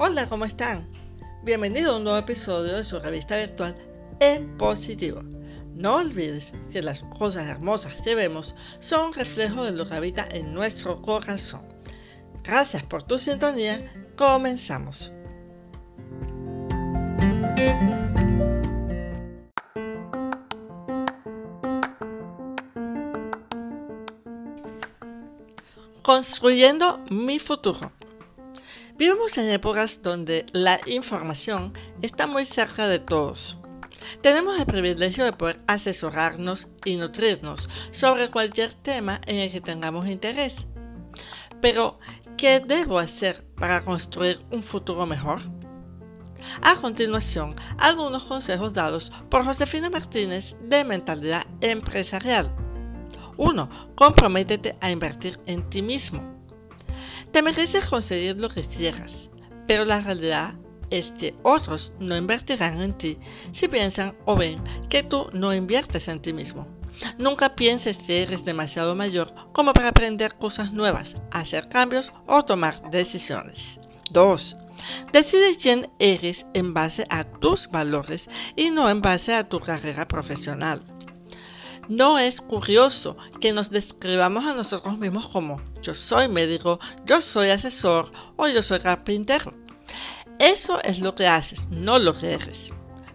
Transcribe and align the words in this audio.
Hola, 0.00 0.28
¿cómo 0.28 0.44
están? 0.44 0.88
Bienvenido 1.42 1.90
a 1.90 1.96
un 1.96 2.04
nuevo 2.04 2.20
episodio 2.20 2.76
de 2.76 2.84
su 2.84 3.00
revista 3.00 3.36
virtual 3.36 3.74
En 4.20 4.56
Positivo. 4.56 5.22
No 5.74 5.96
olvides 5.96 6.52
que 6.70 6.82
las 6.82 7.02
cosas 7.18 7.48
hermosas 7.48 7.96
que 8.02 8.14
vemos 8.14 8.54
son 8.78 9.12
reflejo 9.12 9.64
de 9.64 9.72
lo 9.72 9.88
que 9.88 9.96
habita 9.96 10.24
en 10.30 10.54
nuestro 10.54 11.02
corazón. 11.02 11.62
Gracias 12.44 12.84
por 12.84 13.02
tu 13.02 13.18
sintonía. 13.18 13.92
Comenzamos. 14.16 15.10
Construyendo 26.04 27.04
mi 27.10 27.40
futuro. 27.40 27.90
Vivimos 28.98 29.38
en 29.38 29.48
épocas 29.48 30.00
donde 30.02 30.44
la 30.50 30.80
información 30.86 31.72
está 32.02 32.26
muy 32.26 32.44
cerca 32.44 32.88
de 32.88 32.98
todos. 32.98 33.56
Tenemos 34.22 34.58
el 34.58 34.66
privilegio 34.66 35.24
de 35.24 35.32
poder 35.32 35.60
asesorarnos 35.68 36.66
y 36.84 36.96
nutrirnos 36.96 37.68
sobre 37.92 38.28
cualquier 38.28 38.74
tema 38.74 39.20
en 39.26 39.36
el 39.36 39.52
que 39.52 39.60
tengamos 39.60 40.08
interés. 40.08 40.66
Pero, 41.60 42.00
¿qué 42.36 42.58
debo 42.58 42.98
hacer 42.98 43.44
para 43.54 43.82
construir 43.82 44.40
un 44.50 44.64
futuro 44.64 45.06
mejor? 45.06 45.42
A 46.60 46.74
continuación, 46.80 47.54
algunos 47.78 48.24
consejos 48.24 48.74
dados 48.74 49.12
por 49.30 49.44
Josefina 49.44 49.90
Martínez 49.90 50.56
de 50.60 50.84
Mentalidad 50.84 51.46
Empresarial. 51.60 52.52
1. 53.36 53.94
Comprométete 53.94 54.74
a 54.80 54.90
invertir 54.90 55.38
en 55.46 55.70
ti 55.70 55.82
mismo. 55.82 56.37
Te 57.32 57.42
mereces 57.42 57.84
conseguir 57.84 58.36
lo 58.36 58.48
que 58.48 58.62
quieras, 58.62 59.30
pero 59.66 59.84
la 59.84 60.00
realidad 60.00 60.54
es 60.90 61.12
que 61.12 61.34
otros 61.42 61.92
no 61.98 62.16
invertirán 62.16 62.80
en 62.80 62.96
ti 62.96 63.18
si 63.52 63.68
piensan 63.68 64.16
o 64.24 64.36
ven 64.36 64.62
que 64.88 65.02
tú 65.02 65.28
no 65.32 65.54
inviertes 65.54 66.08
en 66.08 66.20
ti 66.20 66.32
mismo. 66.32 66.66
Nunca 67.18 67.54
pienses 67.54 67.98
que 67.98 68.22
eres 68.22 68.44
demasiado 68.44 68.94
mayor 68.94 69.32
como 69.52 69.72
para 69.72 69.88
aprender 69.88 70.34
cosas 70.36 70.72
nuevas, 70.72 71.16
hacer 71.30 71.68
cambios 71.68 72.12
o 72.26 72.44
tomar 72.44 72.90
decisiones. 72.90 73.78
2. 74.10 74.56
Decide 75.12 75.56
quién 75.56 75.90
eres 75.98 76.46
en 76.54 76.72
base 76.72 77.06
a 77.10 77.24
tus 77.24 77.68
valores 77.68 78.28
y 78.56 78.70
no 78.70 78.88
en 78.88 79.02
base 79.02 79.34
a 79.34 79.48
tu 79.48 79.60
carrera 79.60 80.08
profesional. 80.08 80.82
No 81.88 82.18
es 82.18 82.42
curioso 82.42 83.16
que 83.40 83.54
nos 83.54 83.70
describamos 83.70 84.44
a 84.44 84.54
nosotros 84.54 84.98
mismos 84.98 85.28
como 85.28 85.62
yo 85.80 85.94
soy 85.94 86.28
médico, 86.28 86.78
yo 87.06 87.22
soy 87.22 87.48
asesor 87.48 88.12
o 88.36 88.46
yo 88.46 88.62
soy 88.62 88.80
carpintero. 88.80 89.54
Eso 90.38 90.82
es 90.84 91.00
lo 91.00 91.14
que 91.14 91.26
haces, 91.26 91.66
no 91.70 91.98
lo 91.98 92.16
que 92.16 92.32
eres. 92.34 92.72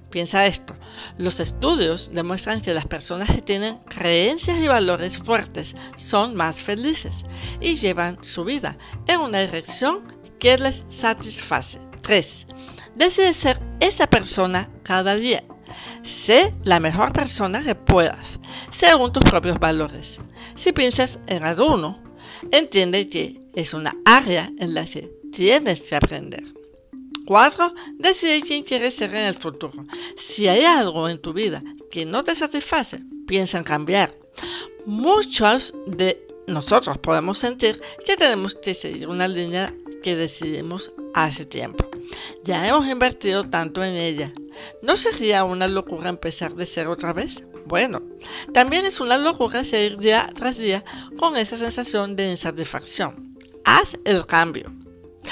Piensa 0.10 0.48
esto, 0.48 0.76
los 1.18 1.40
estudios 1.40 2.12
demuestran 2.14 2.62
que 2.62 2.74
las 2.74 2.88
personas 2.88 3.30
que 3.30 3.42
tienen 3.42 3.78
creencias 3.80 4.60
y 4.60 4.68
valores 4.68 5.20
fuertes 5.20 5.76
son 5.96 6.36
más 6.36 6.60
felices 6.60 7.26
y 7.62 7.76
llevan 7.76 8.24
su 8.24 8.44
vida 8.44 8.78
en 9.08 9.22
una 9.22 9.40
dirección 9.40 10.02
que 10.40 10.58
les 10.58 10.84
satisface. 10.90 11.80
3. 12.02 12.48
Decide 12.96 13.34
ser 13.34 13.60
esa 13.80 14.08
persona 14.08 14.70
cada 14.84 15.16
día. 15.16 15.44
Sé 16.04 16.54
la 16.64 16.80
mejor 16.80 17.14
persona 17.14 17.64
que 17.64 17.76
puedas, 17.76 18.40
según 18.72 19.12
tus 19.12 19.24
propios 19.24 19.60
valores. 19.60 20.20
Si 20.56 20.72
piensas 20.72 21.20
en 21.28 21.46
alguno, 21.46 22.02
entiende 22.52 23.08
que 23.08 23.42
es 23.54 23.74
una 23.74 23.96
área 24.06 24.52
en 24.58 24.74
la 24.74 24.86
que 24.86 25.12
tienes 25.32 25.82
que 25.82 25.96
aprender. 25.96 26.44
4. 27.26 27.74
Decide 27.98 28.42
quién 28.42 28.64
quieres 28.64 28.96
ser 28.96 29.12
en 29.12 29.28
el 29.28 29.36
futuro. 29.36 29.86
Si 30.18 30.48
hay 30.48 30.66
algo 30.66 31.08
en 31.08 31.22
tu 31.22 31.34
vida 31.34 31.64
que 31.90 32.06
no 32.06 32.24
te 32.24 32.36
satisface, 32.36 33.02
piensa 33.28 33.58
en 33.58 33.64
cambiar. 33.64 34.14
Muchos 34.86 35.74
de 35.88 36.28
nosotros 36.48 36.98
podemos 36.98 37.38
sentir 37.38 37.82
que 38.06 38.18
tenemos 38.18 38.56
que 38.56 38.74
seguir 38.74 39.08
una 39.08 39.28
línea 39.28 39.74
que 40.02 40.16
decidimos 40.16 40.92
hace 41.14 41.46
tiempo. 41.46 41.90
Ya 42.44 42.68
hemos 42.68 42.88
invertido 42.88 43.44
tanto 43.44 43.84
en 43.84 43.96
ella. 43.96 44.34
¿No 44.82 44.98
sería 44.98 45.44
una 45.44 45.68
locura 45.68 46.10
empezar 46.10 46.56
de 46.56 46.66
cero 46.66 46.92
otra 46.92 47.14
vez? 47.14 47.44
Bueno, 47.66 48.02
también 48.54 48.86
es 48.86 49.00
una 49.00 49.18
locura 49.18 49.64
seguir 49.64 49.98
día 49.98 50.30
tras 50.36 50.58
día 50.58 50.84
con 51.18 51.38
esa 51.38 51.58
sensación 51.58 52.16
de 52.16 52.32
insatisfacción. 52.32 53.38
Haz 53.64 53.98
el 54.04 54.26
cambio. 54.26 54.83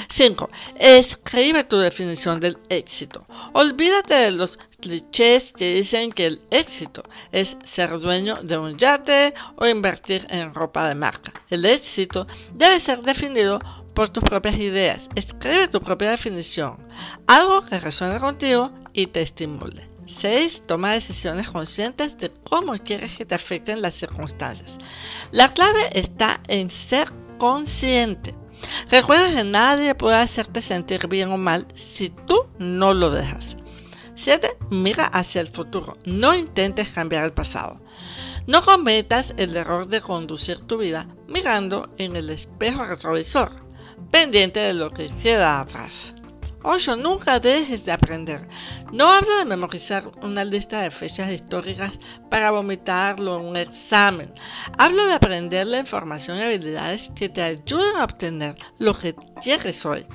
5. 0.09 0.49
Escribe 0.75 1.63
tu 1.63 1.77
definición 1.77 2.39
del 2.39 2.57
éxito. 2.69 3.25
Olvídate 3.53 4.13
de 4.13 4.31
los 4.31 4.57
clichés 4.79 5.53
que 5.53 5.75
dicen 5.75 6.11
que 6.11 6.25
el 6.25 6.41
éxito 6.49 7.03
es 7.31 7.57
ser 7.63 7.99
dueño 7.99 8.35
de 8.43 8.57
un 8.57 8.77
yate 8.77 9.33
o 9.55 9.67
invertir 9.67 10.25
en 10.29 10.53
ropa 10.53 10.87
de 10.87 10.95
marca. 10.95 11.33
El 11.49 11.65
éxito 11.65 12.27
debe 12.53 12.79
ser 12.79 13.01
definido 13.01 13.59
por 13.93 14.09
tus 14.09 14.23
propias 14.23 14.57
ideas. 14.57 15.09
Escribe 15.15 15.67
tu 15.67 15.81
propia 15.81 16.11
definición, 16.11 16.77
algo 17.27 17.65
que 17.65 17.79
resuene 17.79 18.19
contigo 18.19 18.71
y 18.93 19.07
te 19.07 19.21
estimule. 19.21 19.89
6. 20.19 20.63
Toma 20.67 20.93
decisiones 20.93 21.49
conscientes 21.49 22.17
de 22.17 22.31
cómo 22.43 22.73
quieres 22.73 23.15
que 23.17 23.25
te 23.25 23.35
afecten 23.35 23.81
las 23.81 23.95
circunstancias. 23.95 24.77
La 25.31 25.53
clave 25.53 25.89
está 25.97 26.41
en 26.47 26.69
ser 26.69 27.11
consciente. 27.37 28.35
Recuerda 28.89 29.33
que 29.33 29.43
nadie 29.43 29.95
puede 29.95 30.17
hacerte 30.17 30.61
sentir 30.61 31.07
bien 31.07 31.31
o 31.31 31.37
mal 31.37 31.67
si 31.75 32.09
tú 32.09 32.47
no 32.59 32.93
lo 32.93 33.09
dejas. 33.09 33.57
7. 34.15 34.57
Mira 34.69 35.05
hacia 35.05 35.41
el 35.41 35.47
futuro. 35.47 35.97
No 36.05 36.35
intentes 36.35 36.89
cambiar 36.91 37.25
el 37.25 37.33
pasado. 37.33 37.81
No 38.47 38.63
cometas 38.63 39.33
el 39.37 39.55
error 39.55 39.87
de 39.87 40.01
conducir 40.01 40.59
tu 40.61 40.77
vida 40.77 41.07
mirando 41.27 41.89
en 41.97 42.15
el 42.15 42.29
espejo 42.29 42.83
retrovisor 42.83 43.51
pendiente 44.11 44.59
de 44.59 44.73
lo 44.73 44.89
que 44.89 45.07
queda 45.21 45.61
atrás. 45.61 46.13
8. 46.63 46.95
Nunca 46.95 47.39
dejes 47.39 47.85
de 47.85 47.91
aprender. 47.91 48.47
No 48.91 49.11
hablo 49.11 49.37
de 49.37 49.45
memorizar 49.45 50.11
una 50.21 50.43
lista 50.45 50.81
de 50.81 50.91
fechas 50.91 51.31
históricas 51.31 51.97
para 52.29 52.51
vomitarlo 52.51 53.39
en 53.39 53.45
un 53.45 53.57
examen. 53.57 54.33
Hablo 54.77 55.05
de 55.05 55.13
aprender 55.13 55.67
la 55.67 55.79
información 55.79 56.37
y 56.37 56.43
habilidades 56.43 57.11
que 57.15 57.29
te 57.29 57.41
ayuden 57.41 57.97
a 57.97 58.03
obtener 58.03 58.55
lo 58.77 58.97
que 58.97 59.15
quieres 59.41 59.85
hoy. 59.85 60.05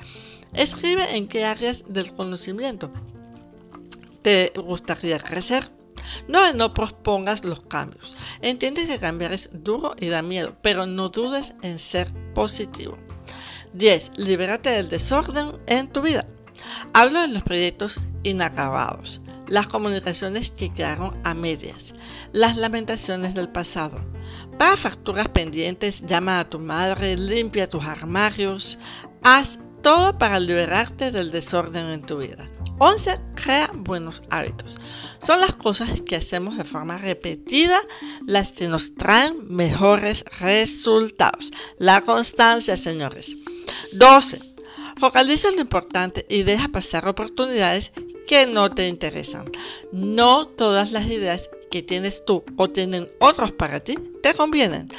Escribe 0.53 1.15
en 1.15 1.27
qué 1.27 1.45
áreas 1.45 1.83
del 1.87 2.13
conocimiento 2.13 2.91
te 4.21 4.51
gustaría 4.55 5.19
crecer. 5.19 5.69
No, 6.27 6.51
no 6.53 6.73
pospongas 6.73 7.45
los 7.45 7.61
cambios. 7.61 8.15
Entiende 8.41 8.85
que 8.85 8.97
cambiar 8.97 9.33
es 9.33 9.49
duro 9.53 9.95
y 9.97 10.07
da 10.07 10.21
miedo, 10.21 10.55
pero 10.61 10.85
no 10.85 11.09
dudes 11.09 11.53
en 11.61 11.79
ser 11.79 12.11
positivo. 12.33 12.97
10. 13.73 14.11
Libérate 14.17 14.69
del 14.69 14.89
desorden 14.89 15.59
en 15.65 15.89
tu 15.89 16.01
vida. 16.01 16.25
Hablo 16.93 17.21
de 17.21 17.27
los 17.29 17.43
proyectos 17.43 17.99
inacabados, 18.23 19.21
las 19.47 19.67
comunicaciones 19.67 20.51
que 20.51 20.73
quedaron 20.73 21.19
a 21.23 21.33
medias, 21.33 21.93
las 22.31 22.57
lamentaciones 22.57 23.33
del 23.33 23.49
pasado. 23.49 23.99
Para 24.57 24.77
facturas 24.77 25.29
pendientes, 25.29 26.01
llama 26.05 26.39
a 26.39 26.49
tu 26.49 26.59
madre, 26.59 27.15
limpia 27.15 27.67
tus 27.67 27.83
armarios, 27.83 28.77
haz 29.23 29.59
todo 29.81 30.17
para 30.17 30.39
liberarte 30.39 31.11
del 31.11 31.31
desorden 31.31 31.87
en 31.87 32.01
tu 32.05 32.17
vida. 32.17 32.49
11. 32.79 33.19
Crea 33.35 33.71
buenos 33.73 34.21
hábitos. 34.29 34.77
Son 35.19 35.39
las 35.39 35.55
cosas 35.55 36.01
que 36.01 36.15
hacemos 36.15 36.57
de 36.57 36.63
forma 36.63 36.97
repetida 36.97 37.79
las 38.25 38.51
que 38.51 38.67
nos 38.67 38.93
traen 38.95 39.47
mejores 39.47 40.23
resultados. 40.39 41.51
La 41.79 42.01
constancia, 42.01 42.77
señores. 42.77 43.35
12. 43.93 44.46
Focaliza 44.99 45.51
lo 45.51 45.61
importante 45.61 46.25
y 46.27 46.43
deja 46.43 46.69
pasar 46.69 47.07
oportunidades 47.07 47.91
que 48.27 48.47
no 48.47 48.69
te 48.71 48.87
interesan. 48.87 49.45
No 49.91 50.45
todas 50.45 50.91
las 50.91 51.05
ideas 51.07 51.49
que 51.69 51.83
tienes 51.83 52.23
tú 52.25 52.43
o 52.55 52.69
tienen 52.69 53.09
otros 53.19 53.51
para 53.51 53.79
ti 53.79 53.95
te 54.23 54.33
convienen. 54.33 54.89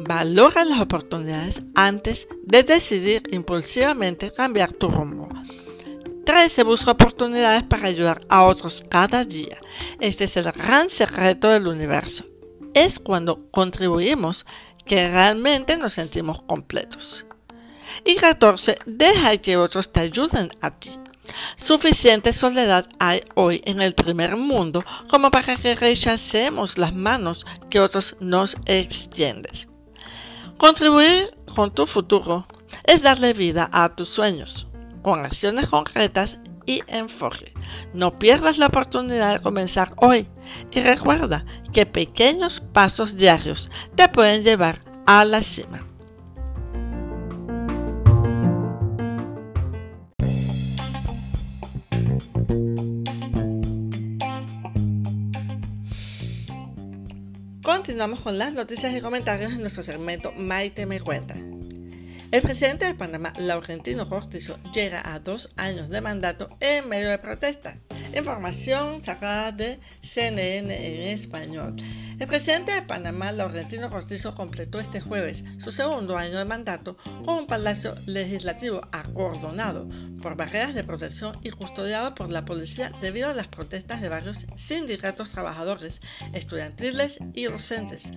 Valora 0.00 0.64
las 0.64 0.80
oportunidades 0.80 1.62
antes 1.74 2.28
de 2.42 2.62
decidir 2.62 3.22
impulsivamente 3.30 4.32
cambiar 4.32 4.72
tu 4.72 4.88
rumbo. 4.88 5.28
13. 6.24 6.64
Busca 6.64 6.90
oportunidades 6.90 7.62
para 7.62 7.86
ayudar 7.86 8.26
a 8.28 8.44
otros 8.44 8.84
cada 8.88 9.24
día. 9.24 9.58
Este 10.00 10.24
es 10.24 10.36
el 10.36 10.50
gran 10.50 10.90
secreto 10.90 11.48
del 11.48 11.68
universo. 11.68 12.24
Es 12.74 12.98
cuando 12.98 13.48
contribuimos 13.52 14.44
que 14.84 15.08
realmente 15.08 15.76
nos 15.76 15.94
sentimos 15.94 16.42
completos. 16.42 17.24
Y 18.04 18.16
14. 18.16 18.78
Deja 18.86 19.36
que 19.38 19.56
otros 19.56 19.92
te 19.92 20.00
ayuden 20.00 20.50
a 20.60 20.70
ti. 20.70 20.90
Suficiente 21.56 22.32
soledad 22.32 22.88
hay 22.98 23.22
hoy 23.34 23.60
en 23.64 23.82
el 23.82 23.94
primer 23.94 24.36
mundo 24.36 24.84
como 25.08 25.30
para 25.30 25.56
que 25.56 25.74
rechacemos 25.74 26.78
las 26.78 26.94
manos 26.94 27.44
que 27.68 27.80
otros 27.80 28.16
nos 28.20 28.56
extienden. 28.64 29.52
Contribuir 30.56 31.36
con 31.54 31.74
tu 31.74 31.86
futuro 31.86 32.46
es 32.84 33.02
darle 33.02 33.32
vida 33.32 33.68
a 33.72 33.94
tus 33.94 34.08
sueños. 34.08 34.66
con 35.02 35.24
acciones 35.24 35.68
concretas 35.68 36.36
y 36.66 36.82
enfoque. 36.88 37.52
No 37.94 38.18
pierdas 38.18 38.58
la 38.58 38.66
oportunidad 38.66 39.34
de 39.34 39.40
comenzar 39.40 39.92
hoy 39.98 40.26
y 40.72 40.80
recuerda 40.80 41.44
que 41.72 41.86
pequeños 41.86 42.60
pasos 42.72 43.16
diarios 43.16 43.70
te 43.94 44.08
pueden 44.08 44.42
llevar 44.42 44.80
a 45.06 45.24
la 45.24 45.44
cima. 45.44 45.86
Continuamos 57.86 58.18
con 58.18 58.36
las 58.36 58.52
noticias 58.52 58.92
y 58.96 59.00
comentarios 59.00 59.52
en 59.52 59.60
nuestro 59.60 59.84
segmento 59.84 60.32
Maite 60.32 60.86
me 60.86 60.98
cuenta. 60.98 61.36
El 62.32 62.42
presidente 62.42 62.84
de 62.84 62.96
Panamá, 62.96 63.32
Laurentino 63.38 64.08
Cortizo, 64.08 64.58
llega 64.74 65.00
a 65.04 65.20
dos 65.20 65.52
años 65.56 65.88
de 65.88 66.00
mandato 66.00 66.48
en 66.58 66.88
medio 66.88 67.10
de 67.10 67.18
protesta. 67.18 67.76
Información 68.12 69.04
sacada 69.04 69.52
de 69.52 69.78
CNN 70.02 70.74
en 70.74 71.02
español. 71.10 71.76
El 72.18 72.28
presidente 72.28 72.72
de 72.72 72.80
Panamá, 72.80 73.30
Laurentino 73.30 73.90
Cortizo, 73.90 74.34
completó 74.34 74.80
este 74.80 75.02
jueves 75.02 75.44
su 75.58 75.70
segundo 75.70 76.16
año 76.16 76.38
de 76.38 76.46
mandato 76.46 76.96
con 77.26 77.40
un 77.40 77.46
palacio 77.46 77.94
legislativo 78.06 78.80
acordonado 78.90 79.86
por 80.22 80.34
barreras 80.34 80.74
de 80.74 80.82
protección 80.82 81.36
y 81.42 81.50
custodiado 81.50 82.14
por 82.14 82.30
la 82.30 82.46
policía 82.46 82.90
debido 83.02 83.28
a 83.28 83.34
las 83.34 83.48
protestas 83.48 84.00
de 84.00 84.08
varios 84.08 84.46
sindicatos 84.56 85.30
trabajadores, 85.30 86.00
estudiantiles 86.32 87.18
y 87.34 87.44
docentes. 87.44 88.10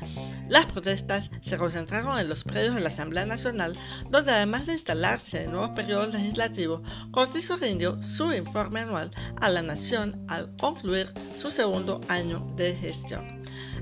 Las 0.48 0.68
protestas 0.68 1.30
se 1.42 1.58
concentraron 1.58 2.18
en 2.20 2.30
los 2.30 2.46
predios 2.46 2.76
de 2.76 2.82
la 2.82 2.88
Asamblea 2.88 3.26
Nacional, 3.26 3.78
donde 4.10 4.32
además 4.32 4.66
de 4.66 4.74
instalarse 4.74 5.44
en 5.44 5.52
nuevos 5.52 5.72
periodos 5.72 6.14
legislativos, 6.14 6.82
Cortizo 7.12 7.58
rindió 7.58 8.02
su 8.02 8.32
informe 8.32 8.80
anual 8.80 9.12
a 9.42 9.50
la 9.50 9.62
nación 9.62 10.24
al 10.30 10.56
concluir 10.56 11.12
su 11.36 11.52
segundo 11.52 12.00
año 12.08 12.48
de 12.56 12.76
gestión. 12.78 13.39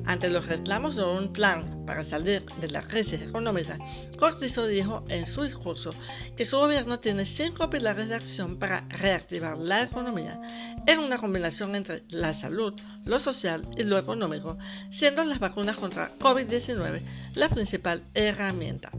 Ante 0.07 0.29
los 0.29 0.47
reclamos 0.47 0.95
de 0.95 1.03
un 1.03 1.33
plan 1.33 1.76
para 1.87 2.03
salir 2.03 2.45
de 2.61 2.69
la 2.69 2.83
crisis 2.83 3.21
económica, 3.21 3.79
Cortizo 4.19 4.67
dijo 4.67 5.03
en 5.07 5.25
su 5.25 5.43
discurso 5.43 5.89
que 6.35 6.45
su 6.45 6.57
gobierno 6.57 6.99
tiene 6.99 7.25
cinco 7.25 7.69
pilares 7.71 8.09
de 8.09 8.15
acción 8.15 8.57
para 8.57 8.81
reactivar 8.89 9.57
la 9.57 9.83
economía 9.83 10.39
en 10.85 10.99
una 10.99 11.17
combinación 11.17 11.75
entre 11.75 12.03
la 12.09 12.35
salud, 12.35 12.73
lo 13.05 13.17
social 13.17 13.63
y 13.77 13.83
lo 13.83 13.97
económico, 13.97 14.57
siendo 14.91 15.23
las 15.23 15.39
vacunas 15.39 15.77
contra 15.77 16.11
COVID-19 16.19 17.01
la 17.37 17.49
principal 17.49 18.01
herramienta. 18.15 18.89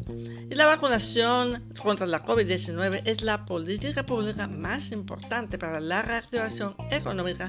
Y 0.50 0.54
la 0.54 0.66
vacunación 0.66 1.64
contra 1.82 2.06
la 2.06 2.24
COVID-19 2.24 3.02
es 3.04 3.22
la 3.22 3.44
política 3.44 4.06
pública 4.06 4.46
más 4.46 4.92
importante 4.92 5.58
para 5.58 5.80
la 5.80 6.02
reactivación 6.02 6.74
económica, 6.90 7.48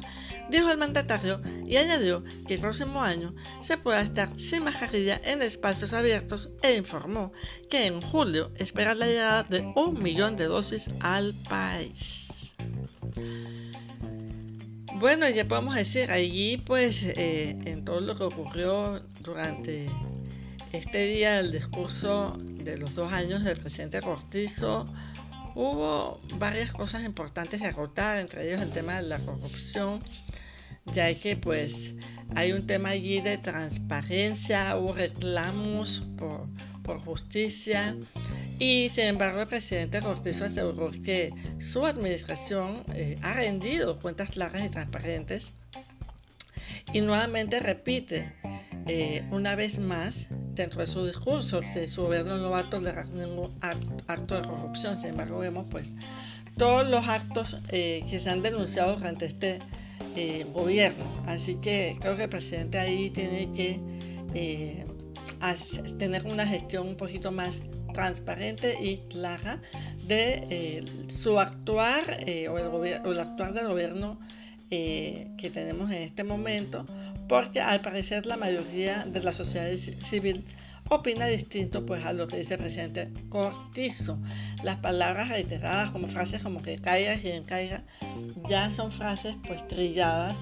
dijo 0.50 0.70
el 0.72 0.78
mandatario 0.78 1.42
y 1.66 1.78
añadió 1.78 2.24
que 2.48 2.56
el 2.56 2.62
próximo 2.62 3.02
año 3.02 3.36
se 3.62 3.78
pueda 3.78 4.02
estar 4.02 4.30
sin 4.40 4.64
mascarilla 4.64 5.22
en 5.30 5.44
espacios 5.44 5.94
abiertos 5.94 6.50
e 6.64 6.76
informó 6.76 7.32
que 7.70 7.86
en 7.86 8.02
julio 8.02 8.52
espera 8.56 8.96
la 8.96 9.06
llegada 9.06 9.44
de 9.44 9.62
un 9.76 10.02
millón 10.02 10.36
de 10.36 10.46
dosis 10.46 10.90
al 11.02 11.36
país. 11.48 12.28
Bueno, 14.96 15.30
ya 15.30 15.46
podemos 15.46 15.76
decir, 15.76 16.12
allí 16.12 16.58
pues 16.58 17.04
eh, 17.04 17.56
en 17.64 17.86
todo 17.86 18.02
lo 18.02 18.16
que 18.16 18.24
ocurrió 18.24 19.02
durante 19.22 19.88
este 20.74 21.06
día 21.06 21.36
del 21.36 21.52
discurso 21.52 22.36
de 22.40 22.78
los 22.78 22.96
dos 22.96 23.14
años 23.14 23.44
del 23.44 23.58
presidente 23.60 24.02
Cortizo, 24.02 24.86
hubo 25.54 26.20
varias 26.38 26.72
cosas 26.72 27.04
importantes 27.04 27.62
que 27.62 27.68
acotar, 27.68 28.18
entre 28.18 28.48
ellos 28.48 28.62
el 28.62 28.72
tema 28.72 28.96
de 28.96 29.04
la 29.04 29.20
corrupción, 29.20 30.00
ya 30.94 31.14
que 31.14 31.38
pues 31.38 31.96
hay 32.36 32.52
un 32.52 32.68
tema 32.68 32.90
allí 32.90 33.22
de 33.22 33.38
transparencia, 33.38 34.76
hubo 34.78 34.94
reclamos 34.94 36.04
por, 36.18 36.48
justicia 37.06 37.96
y 38.58 38.90
sin 38.90 39.04
embargo 39.04 39.42
el 39.42 39.48
presidente 39.48 40.00
Cortizo 40.00 40.46
aseguró 40.46 40.90
que 41.04 41.32
su 41.60 41.86
administración 41.86 42.84
eh, 42.96 43.16
ha 43.22 43.34
rendido 43.34 44.00
cuentas 44.00 44.32
claras 44.32 44.64
y 44.64 44.70
transparentes 44.70 45.54
y 46.92 47.02
nuevamente 47.02 47.60
repite 47.60 48.34
eh, 48.88 49.24
una 49.30 49.54
vez 49.56 49.78
más 49.78 50.28
dentro 50.56 50.82
de 50.82 50.88
su 50.88 51.06
discurso 51.06 51.62
que 51.62 51.88
su 51.88 52.04
gobierno 52.04 52.38
no 52.38 52.50
va 52.50 52.60
a 52.60 52.70
tolerar 52.70 53.08
ningún 53.10 53.56
acto 53.62 54.42
de 54.42 54.48
corrupción. 54.48 55.00
Sin 55.00 55.12
embargo, 55.12 55.40
vemos 55.40 55.68
pues 55.70 55.92
todos 56.58 56.90
los 56.90 57.08
actos 57.08 57.58
eh, 57.70 58.04
que 58.10 58.20
se 58.20 58.30
han 58.30 58.42
denunciado 58.42 58.96
durante 58.96 59.26
este 59.26 59.60
eh, 60.16 60.46
gobierno. 60.54 61.06
Así 61.26 61.56
que 61.56 61.98
creo 62.00 62.16
que 62.16 62.24
el 62.24 62.30
presidente 62.30 62.80
ahí 62.80 63.10
tiene 63.10 63.52
que 63.54 63.80
tener 65.98 66.26
una 66.26 66.46
gestión 66.46 66.88
un 66.88 66.96
poquito 66.96 67.32
más 67.32 67.62
transparente 67.94 68.78
y 68.80 68.98
clara 69.10 69.60
de 70.08 70.84
su 71.08 71.40
actuar 71.40 72.04
o, 72.50 72.58
el, 72.58 73.20
actuar 73.20 73.54
del 73.54 73.68
gobierno 73.68 74.20
que 74.70 75.52
tenemos 75.52 75.90
en 75.92 76.04
este 76.04 76.24
momento 76.24 76.86
porque 77.30 77.62
al 77.62 77.80
parecer 77.82 78.26
la 78.26 78.36
mayoría 78.36 79.06
de 79.06 79.22
la 79.22 79.32
sociedad 79.32 79.72
civil 79.78 80.44
opina 80.90 81.28
distinto 81.28 81.86
pues 81.86 82.06
a 82.06 82.14
lo 82.14 82.28
que 82.28 82.38
dice 82.38 82.56
el 82.56 82.60
presidente 82.60 83.12
Cortizo. 83.30 84.20
Las 84.64 84.78
palabras 84.78 85.30
reiteradas 85.30 85.92
como 85.92 86.08
frases 86.08 86.44
como 86.44 86.62
que 86.62 86.80
caiga 86.80 87.18
quien 87.18 87.44
caiga 87.44 87.84
ya 88.48 88.72
son 88.72 88.92
frases 88.92 89.36
pues 89.48 89.68
trilladas 89.68 90.38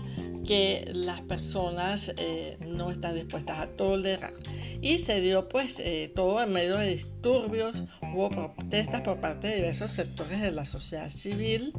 que 0.47 0.89
las 0.93 1.21
personas 1.21 2.11
eh, 2.17 2.57
no 2.65 2.89
están 2.89 3.15
dispuestas 3.15 3.59
a 3.59 3.67
tolerar. 3.67 4.33
Y 4.81 4.99
se 4.99 5.19
dio 5.19 5.49
pues 5.49 5.79
eh, 5.79 6.11
todo 6.15 6.41
en 6.41 6.53
medio 6.53 6.77
de 6.77 6.87
disturbios, 6.87 7.83
hubo 8.01 8.29
protestas 8.29 9.01
por 9.01 9.19
parte 9.19 9.47
de 9.47 9.55
diversos 9.57 9.91
sectores 9.91 10.41
de 10.41 10.51
la 10.51 10.65
sociedad 10.65 11.09
civil 11.09 11.73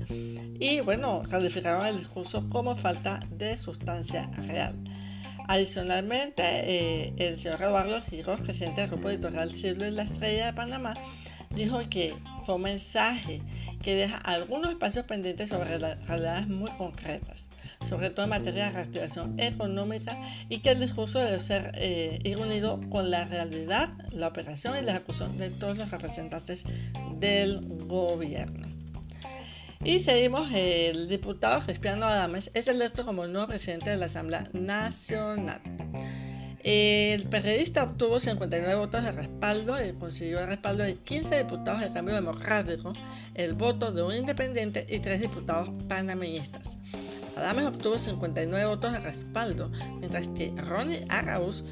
y 0.60 0.80
bueno, 0.80 1.22
calificaron 1.30 1.86
el 1.86 1.98
discurso 1.98 2.48
como 2.50 2.76
falta 2.76 3.20
de 3.30 3.56
sustancia 3.56 4.30
real. 4.36 4.74
Adicionalmente, 5.48 6.42
eh, 6.44 7.14
el 7.16 7.38
señor 7.38 7.62
Eduardo 7.62 8.02
Giros, 8.02 8.38
presidente 8.42 8.82
del 8.82 8.90
grupo 8.90 9.08
editorial 9.08 9.50
Cielo 9.50 9.86
y 9.86 9.90
la 9.90 10.02
Estrella 10.02 10.46
de 10.46 10.52
Panamá, 10.52 10.92
dijo 11.48 11.80
que 11.88 12.14
fue 12.44 12.56
un 12.56 12.62
mensaje 12.62 13.40
que 13.82 13.94
deja 13.94 14.18
algunos 14.18 14.70
espacios 14.72 15.06
pendientes 15.06 15.48
sobre 15.48 15.78
realidades 15.78 16.48
muy 16.48 16.70
concretas, 16.72 17.46
sobre 17.88 18.10
todo 18.10 18.24
en 18.24 18.30
materia 18.30 18.66
de 18.66 18.72
reactivación 18.72 19.40
económica 19.40 20.20
y 20.50 20.58
que 20.58 20.72
el 20.72 20.80
discurso 20.80 21.18
debe 21.18 21.40
ser 21.40 21.72
eh, 21.76 22.18
ir 22.24 22.38
unido 22.38 22.78
con 22.90 23.10
la 23.10 23.24
realidad, 23.24 23.88
la 24.12 24.28
operación 24.28 24.76
y 24.76 24.82
la 24.82 24.92
ejecución 24.92 25.38
de 25.38 25.48
todos 25.48 25.78
los 25.78 25.90
representantes 25.90 26.62
del 27.18 27.66
gobierno. 27.86 28.77
Y 29.84 30.00
seguimos, 30.00 30.50
el 30.52 31.08
diputado 31.08 31.60
Cristiano 31.60 32.04
Adames 32.04 32.50
es 32.52 32.66
electo 32.66 33.06
como 33.06 33.26
nuevo 33.28 33.46
presidente 33.46 33.90
de 33.90 33.96
la 33.96 34.06
Asamblea 34.06 34.48
Nacional. 34.52 35.60
El 36.64 37.28
periodista 37.28 37.84
obtuvo 37.84 38.18
59 38.18 38.74
votos 38.74 39.04
de 39.04 39.12
respaldo 39.12 39.82
y 39.82 39.92
consiguió 39.92 40.40
el 40.40 40.48
respaldo 40.48 40.82
de 40.82 40.96
15 40.96 41.44
diputados 41.44 41.80
del 41.80 41.92
cambio 41.92 42.16
democrático, 42.16 42.92
el 43.34 43.54
voto 43.54 43.92
de 43.92 44.02
un 44.02 44.14
independiente 44.14 44.84
y 44.88 44.98
3 44.98 45.20
diputados 45.20 45.70
panameñistas. 45.88 46.76
Adames 47.36 47.66
obtuvo 47.66 47.98
59 48.00 48.66
votos 48.66 48.92
de 48.92 48.98
respaldo, 48.98 49.70
mientras 50.00 50.26
que 50.28 50.52
Ronnie 50.56 51.04
Arauz 51.08 51.62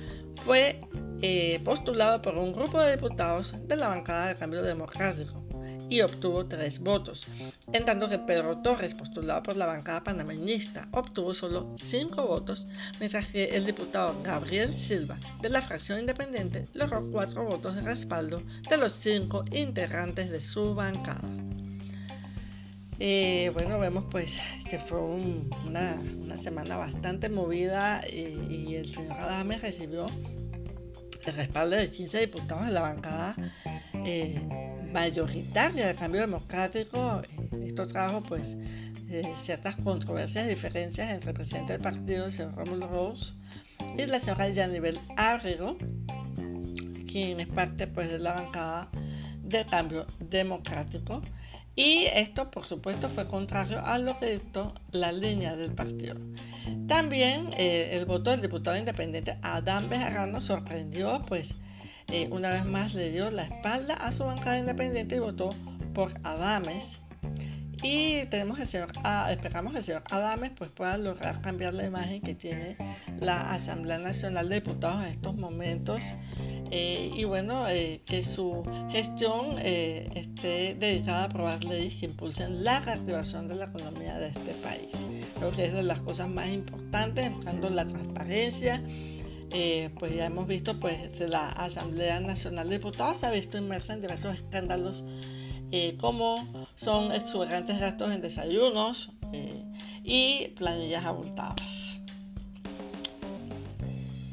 fue 0.45 0.81
eh, 1.23 1.61
postulado 1.65 2.23
por 2.23 2.39
un 2.39 2.53
grupo 2.53 2.81
de 2.81 2.93
diputados 2.93 3.57
de 3.67 3.75
la 3.75 3.89
bancada 3.89 4.29
del 4.29 4.39
cambio 4.39 4.63
democrático 4.63 5.46
y 5.89 6.01
obtuvo 6.01 6.47
tres 6.47 6.81
votos, 6.81 7.27
en 7.73 7.85
tanto 7.85 8.09
que 8.09 8.19
Pedro 8.19 8.59
Torres, 8.59 8.95
postulado 8.95 9.43
por 9.43 9.57
la 9.57 9.67
bancada 9.67 10.05
panameñista, 10.05 10.89
obtuvo 10.93 11.35
solo 11.35 11.75
cinco 11.77 12.27
votos, 12.27 12.67
mientras 12.99 13.29
que 13.29 13.45
el 13.45 13.67
diputado 13.67 14.21
Gabriel 14.23 14.77
Silva, 14.77 15.17
de 15.41 15.49
la 15.49 15.63
fracción 15.63 16.01
independiente, 16.01 16.67
logró 16.75 17.11
cuatro 17.11 17.45
votos 17.45 17.75
de 17.75 17.83
respaldo 17.83 18.43
de 18.69 18.77
los 18.77 18.93
cinco 18.93 19.45
integrantes 19.53 20.31
de 20.31 20.41
su 20.41 20.75
bancada. 20.75 21.23
Eh, 22.99 23.51
bueno, 23.53 23.79
vemos 23.79 24.05
pues 24.11 24.33
que 24.71 24.79
fue 24.79 24.99
una, 24.99 26.01
semana 26.37 26.77
bastante 26.77 27.29
movida 27.29 28.03
y, 28.09 28.75
el 28.75 28.93
señor 28.93 29.13
Adame 29.13 29.59
recibió 29.59 30.07
el 31.27 31.35
respaldo 31.35 31.77
de 31.77 31.91
15 31.91 32.21
diputados 32.21 32.67
de 32.67 32.73
la 32.73 32.81
bancada 32.83 33.35
eh, 34.05 34.41
mayoritaria 34.97 35.89
del 35.89 35.97
cambio 35.97 36.23
democrático. 36.23 37.21
Eh, 37.53 37.67
esto 37.67 37.87
trajo 37.87 38.23
pues 38.23 38.57
eh, 39.11 39.35
ciertas 39.43 39.77
controversias 39.77 40.47
y 40.47 40.49
diferencias 40.49 41.11
entre 41.11 41.31
el 41.31 41.37
presidente 41.37 41.75
del 41.75 41.83
partido, 41.83 42.25
el 42.25 42.33
señor 42.33 42.55
Rómulo 42.55 42.89
Rose, 42.89 43.35
y 43.99 44.07
la 44.07 44.19
señora 44.19 44.49
Yanibel 44.49 44.99
Ábrego, 45.17 45.77
quien 47.07 47.41
es 47.41 47.49
parte 47.49 47.87
pues 47.87 48.11
de 48.11 48.19
la 48.19 48.33
bancada 48.33 48.89
del 49.43 49.67
cambio 49.67 50.07
democrático. 50.19 51.21
Y 51.75 52.07
esto, 52.07 52.51
por 52.51 52.65
supuesto, 52.65 53.11
fue 53.11 53.27
contrario 53.27 53.85
a 53.85 53.99
lo 53.99 54.19
que 54.19 54.33
dictó 54.33 54.73
la 54.93 55.13
línea 55.13 55.57
del 55.57 55.73
partido. 55.73 56.17
También 56.89 57.51
eh, 57.59 57.91
el 57.93 58.07
voto 58.07 58.31
del 58.31 58.41
diputado 58.41 58.79
independiente 58.79 59.37
Adán 59.43 59.91
Bejarano 59.91 60.41
sorprendió, 60.41 61.21
pues 61.29 61.55
eh, 62.09 62.29
una 62.31 62.51
vez 62.51 62.65
más 62.65 62.95
le 62.95 63.11
dio 63.11 63.31
la 63.31 63.45
espalda 63.45 63.95
a 63.95 64.13
su 64.13 64.25
bancada 64.25 64.59
independiente 64.59 65.17
y 65.17 65.19
votó 65.19 65.51
por 65.93 66.13
Adames 66.25 67.07
y 67.83 68.25
tenemos 68.27 68.59
el 68.59 68.67
señor, 68.67 68.89
esperamos 69.31 69.73
que 69.73 69.79
el 69.79 69.85
señor 69.85 70.03
Adames 70.11 70.51
pues, 70.57 70.71
pueda 70.71 70.97
lograr 70.97 71.41
cambiar 71.43 71.75
la 71.75 71.85
imagen 71.85 72.23
que 72.23 72.35
tiene 72.35 72.77
la 73.21 73.53
Asamblea 73.53 73.99
Nacional 73.99 74.49
de 74.49 74.57
Diputados 74.57 75.05
en 75.05 75.11
estos 75.11 75.37
momentos. 75.37 76.03
Eh, 76.71 77.13
y 77.15 77.25
bueno, 77.25 77.69
eh, 77.69 78.03
que 78.05 78.25
su 78.25 78.65
gestión 78.91 79.57
eh, 79.59 80.09
esté 80.15 80.75
dedicada 80.75 81.23
a 81.23 81.25
aprobar 81.25 81.63
leyes 81.63 81.95
que 81.95 82.07
impulsen 82.07 82.65
la 82.65 82.81
reactivación 82.81 83.47
de 83.47 83.55
la 83.55 83.67
economía 83.67 84.19
de 84.19 84.29
este 84.29 84.53
país. 84.65 84.93
Creo 85.39 85.53
que 85.53 85.67
es 85.67 85.73
de 85.73 85.83
las 85.83 86.01
cosas 86.01 86.29
más 86.29 86.49
importantes, 86.49 87.31
buscando 87.31 87.69
la 87.69 87.87
transparencia. 87.87 88.83
Pues 89.99 90.15
ya 90.15 90.27
hemos 90.27 90.47
visto 90.47 90.79
pues 90.81 91.19
la 91.21 91.49
Asamblea 91.49 92.21
Nacional 92.21 92.69
de 92.69 92.79
Diputados 92.79 93.19
se 93.19 93.27
ha 93.27 93.31
visto 93.31 93.57
inmersa 93.57 93.95
en 93.95 94.01
diversos 94.01 94.35
escándalos 94.35 95.05
eh, 95.73 95.97
como 96.01 96.37
son 96.77 97.11
exuberantes 97.13 97.81
gastos 97.81 98.13
en 98.13 98.21
desayunos 98.21 99.11
eh, 99.33 99.65
y 100.05 100.49
planillas 100.57 101.05
abultadas. 101.05 102.01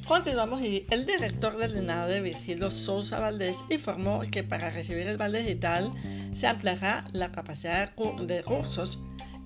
Continuamos 0.08 0.62
y 0.62 0.86
el 0.90 1.06
director 1.06 1.58
del 1.58 1.78
INADE, 1.78 2.22
Virgilio 2.22 2.70
Sousa 2.70 3.20
Valdés, 3.20 3.58
informó 3.70 4.22
que 4.30 4.44
para 4.44 4.70
recibir 4.70 5.08
el 5.08 5.18
vale 5.18 5.42
digital 5.42 5.92
se 6.34 6.46
ampliará 6.46 7.06
la 7.14 7.32
capacidad 7.32 7.96
de 7.96 8.42
recursos 8.42 9.00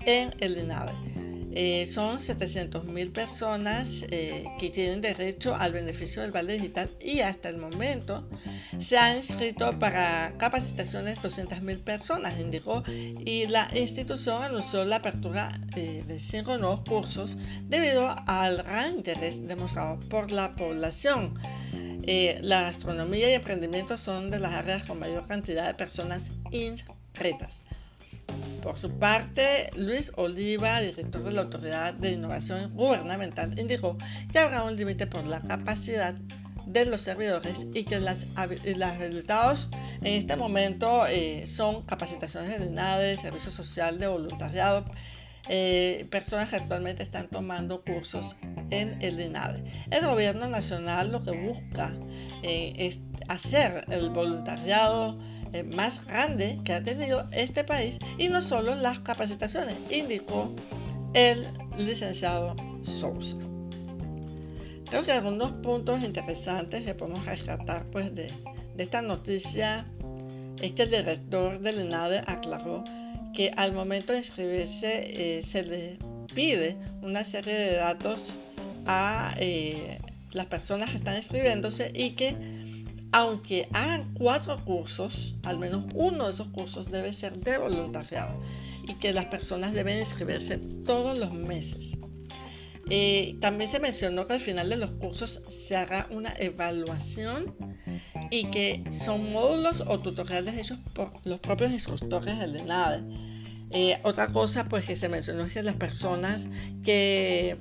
en 0.05 0.33
el 0.39 0.57
INADE 0.57 1.16
eh, 1.59 1.87
son 1.87 2.19
700.000 2.19 3.11
personas 3.11 4.05
eh, 4.11 4.45
que 4.59 4.69
tienen 4.69 5.01
derecho 5.01 5.55
al 5.55 5.73
beneficio 5.73 6.21
del 6.21 6.29
vale 6.29 6.53
digital 6.53 6.87
y 7.01 7.21
hasta 7.21 7.49
el 7.49 7.57
momento 7.57 8.29
se 8.79 8.95
han 8.95 9.17
inscrito 9.17 9.79
para 9.79 10.33
capacitaciones 10.37 11.19
200.000 11.19 11.79
personas, 11.79 12.39
indicó, 12.39 12.83
y 12.87 13.47
la 13.47 13.69
institución 13.73 14.43
anunció 14.43 14.83
la 14.83 14.97
apertura 14.97 15.59
eh, 15.75 16.03
de 16.05 16.19
cinco 16.19 16.59
nuevos 16.59 16.81
cursos 16.87 17.35
debido 17.63 18.15
al 18.27 18.57
gran 18.57 18.97
interés 18.97 19.47
demostrado 19.47 19.99
por 20.11 20.31
la 20.31 20.55
población. 20.55 21.39
la 22.05 22.61
gastronomía 22.61 23.31
y 23.31 23.33
emprendimiento 23.33 23.97
son 23.97 24.29
de 24.29 24.37
las 24.37 24.53
áreas 24.53 24.83
con 24.83 24.99
mayor 24.99 25.25
cantidad 25.25 25.65
de 25.65 25.73
personas 25.73 26.21
inscritas. 26.51 27.66
Por 28.67 28.77
su 28.77 28.99
parte, 28.99 29.69
Luis 29.77 30.11
Oliva, 30.17 30.81
director 30.81 31.23
de 31.23 31.31
la 31.31 31.43
Autoridad 31.43 31.93
de 31.93 32.11
Innovación 32.11 32.75
Gubernamental, 32.75 33.57
indicó 33.57 33.95
que 34.29 34.39
habrá 34.39 34.63
un 34.63 34.75
límite 34.75 35.07
por 35.07 35.25
la 35.25 35.39
capacidad 35.39 36.15
de 36.65 36.83
los 36.83 36.99
servidores 36.99 37.65
y 37.73 37.85
que 37.85 38.01
las, 38.01 38.17
habilitados 38.35 39.69
en 40.01 40.15
este 40.15 40.35
momento 40.35 41.07
eh, 41.07 41.45
son 41.45 41.83
capacitaciones 41.83 42.59
de 42.59 42.65
INADE, 42.65 43.15
servicio 43.15 43.51
social, 43.51 43.99
de 43.99 44.07
voluntariado, 44.07 44.83
eh, 45.47 46.05
personas 46.11 46.49
que 46.49 46.57
actualmente 46.57 47.03
están 47.03 47.29
tomando 47.29 47.85
cursos 47.85 48.35
en 48.69 49.01
el 49.01 49.21
INADE. 49.21 49.63
El 49.91 50.05
gobierno 50.05 50.49
nacional 50.49 51.13
lo 51.13 51.21
que 51.21 51.31
busca 51.31 51.93
eh, 52.43 52.73
es 52.75 52.99
hacer 53.29 53.85
el 53.87 54.09
voluntariado 54.09 55.17
más 55.75 56.05
grande 56.07 56.59
que 56.63 56.73
ha 56.73 56.83
tenido 56.83 57.23
este 57.31 57.63
país 57.63 57.97
y 58.17 58.29
no 58.29 58.41
solo 58.41 58.75
las 58.75 58.99
capacitaciones, 58.99 59.75
indicó 59.89 60.53
el 61.13 61.47
licenciado 61.77 62.55
Sousa. 62.83 63.37
Creo 64.89 65.03
que 65.03 65.11
algunos 65.11 65.51
puntos 65.63 66.03
interesantes 66.03 66.85
que 66.85 66.95
podemos 66.95 67.25
rescatar 67.25 67.85
pues, 67.91 68.13
de, 68.15 68.31
esta 68.77 69.01
noticia 69.01 69.85
es 70.61 70.71
que 70.71 70.83
el 70.83 70.91
director 70.91 71.59
del 71.59 71.81
INADE 71.81 72.23
aclaró 72.25 72.83
que 73.33 73.51
al 73.55 73.73
momento 73.73 74.13
de 74.13 74.19
inscribirse 74.19 75.37
eh, 75.37 75.41
se 75.43 75.63
le 75.63 75.97
pide 76.33 76.77
una 77.01 77.23
serie 77.23 77.53
de 77.53 77.75
datos 77.75 78.33
a 78.85 79.33
eh, 79.37 79.99
las 80.31 80.45
personas 80.45 80.91
que 80.91 80.97
están 80.97 81.17
inscribiéndose 81.17 81.91
y 81.93 82.11
que 82.11 82.35
aunque 83.17 83.67
hagan 83.73 84.13
cuatro 84.13 84.63
cursos, 84.63 85.33
al 85.43 85.57
menos 85.57 85.85
uno 85.95 86.25
de 86.25 86.29
esos 86.29 86.49
cursos 86.49 86.91
debe 86.91 87.13
ser 87.13 87.35
de 87.39 87.57
voluntariado 87.57 88.39
y 88.87 88.93
que 88.93 89.11
las 89.11 89.25
personas 89.25 89.73
deben 89.73 89.97
inscribirse 89.97 90.59
todos 90.85 91.17
los 91.17 91.33
meses. 91.33 91.97
Eh, 92.91 93.35
también 93.41 93.71
se 93.71 93.79
mencionó 93.79 94.27
que 94.27 94.33
al 94.33 94.39
final 94.39 94.69
de 94.69 94.75
los 94.75 94.91
cursos 94.91 95.41
se 95.67 95.75
hará 95.75 96.05
una 96.11 96.31
evaluación 96.37 97.55
y 98.29 98.51
que 98.51 98.83
son 99.03 99.31
módulos 99.33 99.81
o 99.81 99.97
tutoriales 99.97 100.55
hechos 100.55 100.77
por 100.93 101.11
los 101.25 101.39
propios 101.39 101.71
instructores 101.71 102.37
del 102.37 102.55
ENADE. 102.55 103.01
Eh, 103.71 103.97
otra 104.03 104.27
cosa 104.27 104.69
pues 104.69 104.85
que 104.85 104.95
se 104.95 105.09
mencionó 105.09 105.45
es 105.45 105.53
que 105.53 105.63
las 105.63 105.75
personas 105.75 106.47
que 106.83 107.57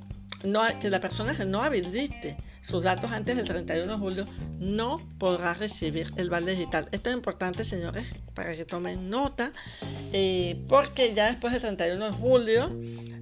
que 0.80 0.90
la 0.90 1.00
persona 1.00 1.34
que 1.34 1.44
no 1.44 1.62
habilite 1.62 2.36
sus 2.60 2.82
datos 2.82 3.10
antes 3.12 3.36
del 3.36 3.46
31 3.46 3.92
de 3.92 3.98
julio 3.98 4.26
no 4.58 5.00
podrá 5.18 5.54
recibir 5.54 6.10
el 6.16 6.30
vale 6.30 6.52
digital. 6.52 6.88
Esto 6.92 7.10
es 7.10 7.16
importante, 7.16 7.64
señores, 7.64 8.06
para 8.34 8.54
que 8.54 8.64
tomen 8.64 9.08
nota, 9.10 9.52
eh, 10.12 10.62
porque 10.68 11.14
ya 11.14 11.26
después 11.26 11.52
del 11.52 11.62
31 11.62 12.06
de 12.06 12.12
julio 12.12 12.70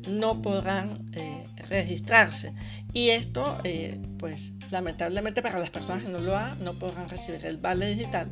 no 0.09 0.42
podrán 0.42 1.11
eh, 1.12 1.44
registrarse. 1.68 2.52
Y 2.92 3.11
esto, 3.11 3.59
eh, 3.64 4.00
pues, 4.18 4.52
lamentablemente 4.71 5.42
para 5.42 5.59
las 5.59 5.71
personas 5.71 6.04
que 6.04 6.11
no 6.11 6.18
lo 6.18 6.37
hagan, 6.37 6.62
no 6.64 6.75
podrán 6.75 7.09
recibir 7.09 7.44
el 7.44 7.56
vale 7.56 7.94
digital. 7.94 8.28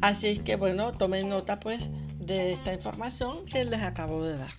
Así 0.00 0.28
es 0.28 0.40
que, 0.40 0.56
bueno, 0.56 0.92
tomen 0.92 1.28
nota, 1.28 1.60
pues, 1.60 1.88
de 2.18 2.52
esta 2.52 2.72
información 2.72 3.44
que 3.46 3.64
les 3.64 3.82
acabo 3.82 4.24
de 4.24 4.38
dar. 4.38 4.50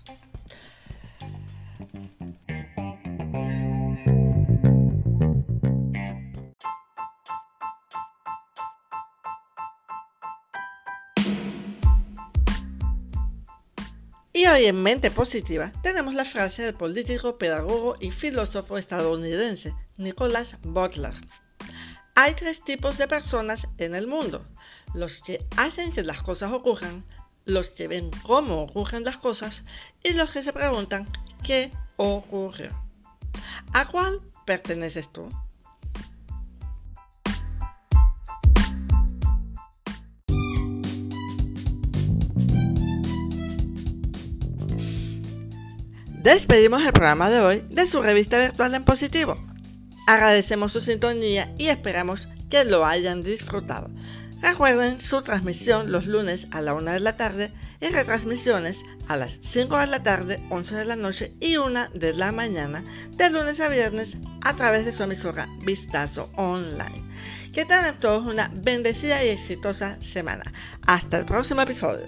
En 14.57 14.81
Mente 14.81 15.11
Positiva 15.11 15.73
tenemos 15.83 16.15
la 16.15 16.23
frase 16.23 16.63
del 16.63 16.75
político, 16.75 17.37
pedagogo 17.37 17.97
y 17.99 18.11
filósofo 18.11 18.77
estadounidense 18.77 19.75
Nicholas 19.97 20.55
Butler. 20.63 21.13
Hay 22.15 22.35
tres 22.35 22.63
tipos 22.63 22.97
de 22.97 23.07
personas 23.07 23.67
en 23.77 23.95
el 23.95 24.07
mundo. 24.07 24.45
Los 24.93 25.21
que 25.21 25.45
hacen 25.57 25.91
que 25.91 26.03
las 26.03 26.21
cosas 26.21 26.53
ocurran, 26.53 27.03
los 27.43 27.69
que 27.69 27.89
ven 27.89 28.09
cómo 28.23 28.63
ocurren 28.63 29.03
las 29.03 29.17
cosas 29.17 29.63
y 30.01 30.13
los 30.13 30.31
que 30.31 30.41
se 30.41 30.53
preguntan 30.53 31.05
qué 31.43 31.71
ocurrió. 31.97 32.69
¿A 33.73 33.89
cuál 33.89 34.21
perteneces 34.45 35.11
tú? 35.11 35.27
Despedimos 46.25 46.83
el 46.83 46.91
programa 46.91 47.29
de 47.29 47.39
hoy 47.39 47.63
de 47.69 47.85
su 47.85 48.01
revista 48.01 48.39
virtual 48.39 48.73
en 48.73 48.83
positivo. 48.83 49.35
Agradecemos 50.07 50.73
su 50.73 50.81
sintonía 50.81 51.53
y 51.55 51.67
esperamos 51.67 52.27
que 52.49 52.65
lo 52.65 52.83
hayan 52.83 53.21
disfrutado. 53.21 53.91
Recuerden 54.41 54.99
su 54.99 55.21
transmisión 55.21 55.91
los 55.91 56.07
lunes 56.07 56.47
a 56.49 56.61
la 56.61 56.73
1 56.73 56.93
de 56.93 56.99
la 56.99 57.15
tarde 57.15 57.51
y 57.79 57.89
retransmisiones 57.89 58.81
a 59.07 59.17
las 59.17 59.33
5 59.41 59.77
de 59.77 59.85
la 59.85 60.01
tarde, 60.01 60.43
11 60.49 60.75
de 60.75 60.85
la 60.85 60.95
noche 60.95 61.35
y 61.39 61.57
1 61.57 61.89
de 61.93 62.13
la 62.15 62.31
mañana 62.31 62.83
de 63.11 63.29
lunes 63.29 63.59
a 63.59 63.69
viernes 63.69 64.17
a 64.41 64.55
través 64.55 64.83
de 64.83 64.93
su 64.93 65.03
emisora 65.03 65.47
Vistazo 65.63 66.31
Online. 66.37 67.03
Que 67.53 67.65
tengan 67.65 67.99
todos 67.99 68.25
una 68.25 68.49
bendecida 68.51 69.23
y 69.23 69.29
exitosa 69.29 69.99
semana. 70.01 70.51
Hasta 70.87 71.19
el 71.19 71.25
próximo 71.25 71.61
episodio. 71.61 72.07